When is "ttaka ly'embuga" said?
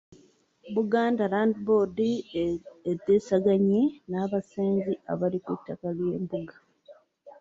5.59-6.55